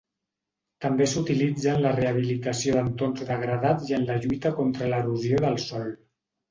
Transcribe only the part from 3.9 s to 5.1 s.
i en la lluita contra